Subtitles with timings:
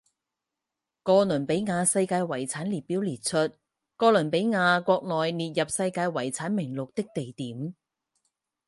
[1.03, 3.37] 哥伦比亚世界遗产列表列出
[3.95, 7.75] 哥伦比亚国内列入世界遗产名录的地点。